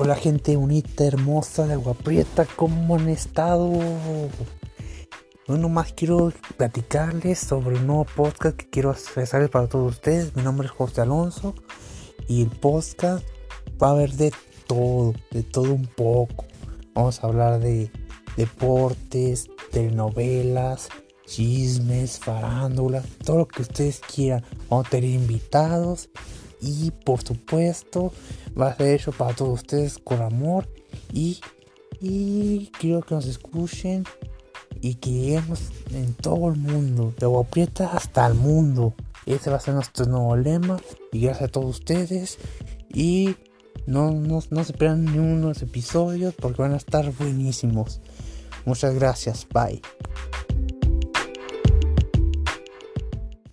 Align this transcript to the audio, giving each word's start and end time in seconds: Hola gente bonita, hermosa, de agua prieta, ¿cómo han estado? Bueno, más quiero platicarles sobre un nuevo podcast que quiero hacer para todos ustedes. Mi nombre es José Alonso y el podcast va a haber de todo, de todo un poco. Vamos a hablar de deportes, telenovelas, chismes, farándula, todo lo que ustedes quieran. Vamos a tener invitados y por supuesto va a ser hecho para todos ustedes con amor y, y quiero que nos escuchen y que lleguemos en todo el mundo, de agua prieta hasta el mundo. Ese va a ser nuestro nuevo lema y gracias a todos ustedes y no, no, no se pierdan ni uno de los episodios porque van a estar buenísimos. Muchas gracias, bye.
Hola 0.00 0.14
gente 0.14 0.54
bonita, 0.54 1.04
hermosa, 1.04 1.66
de 1.66 1.72
agua 1.72 1.92
prieta, 1.92 2.46
¿cómo 2.54 2.94
han 2.94 3.08
estado? 3.08 3.72
Bueno, 5.48 5.68
más 5.68 5.92
quiero 5.92 6.32
platicarles 6.56 7.40
sobre 7.40 7.78
un 7.78 7.88
nuevo 7.88 8.04
podcast 8.04 8.56
que 8.56 8.70
quiero 8.70 8.90
hacer 8.90 9.50
para 9.50 9.66
todos 9.66 9.94
ustedes. 9.94 10.36
Mi 10.36 10.44
nombre 10.44 10.68
es 10.68 10.72
José 10.72 11.00
Alonso 11.00 11.56
y 12.28 12.42
el 12.42 12.48
podcast 12.48 13.26
va 13.82 13.88
a 13.88 13.90
haber 13.90 14.12
de 14.12 14.32
todo, 14.68 15.14
de 15.32 15.42
todo 15.42 15.74
un 15.74 15.86
poco. 15.86 16.44
Vamos 16.94 17.24
a 17.24 17.26
hablar 17.26 17.58
de 17.58 17.90
deportes, 18.36 19.48
telenovelas, 19.72 20.90
chismes, 21.26 22.20
farándula, 22.20 23.02
todo 23.24 23.38
lo 23.38 23.48
que 23.48 23.62
ustedes 23.62 23.98
quieran. 23.98 24.44
Vamos 24.70 24.86
a 24.86 24.90
tener 24.90 25.10
invitados 25.10 26.08
y 26.60 26.90
por 26.90 27.22
supuesto 27.22 28.12
va 28.58 28.68
a 28.68 28.76
ser 28.76 28.94
hecho 28.94 29.12
para 29.12 29.34
todos 29.34 29.60
ustedes 29.60 29.98
con 29.98 30.20
amor 30.22 30.68
y, 31.12 31.40
y 32.00 32.70
quiero 32.78 33.02
que 33.02 33.14
nos 33.14 33.26
escuchen 33.26 34.04
y 34.80 34.94
que 34.94 35.10
lleguemos 35.10 35.60
en 35.90 36.14
todo 36.14 36.48
el 36.48 36.56
mundo, 36.56 37.14
de 37.18 37.26
agua 37.26 37.44
prieta 37.44 37.90
hasta 37.92 38.26
el 38.26 38.34
mundo. 38.34 38.94
Ese 39.26 39.50
va 39.50 39.56
a 39.56 39.60
ser 39.60 39.74
nuestro 39.74 40.06
nuevo 40.06 40.36
lema 40.36 40.80
y 41.12 41.20
gracias 41.20 41.48
a 41.48 41.52
todos 41.52 41.78
ustedes 41.78 42.38
y 42.92 43.36
no, 43.86 44.10
no, 44.10 44.40
no 44.50 44.64
se 44.64 44.72
pierdan 44.72 45.04
ni 45.04 45.18
uno 45.18 45.48
de 45.48 45.54
los 45.54 45.62
episodios 45.62 46.34
porque 46.34 46.62
van 46.62 46.72
a 46.72 46.76
estar 46.76 47.10
buenísimos. 47.12 48.00
Muchas 48.64 48.94
gracias, 48.94 49.46
bye. 49.52 49.80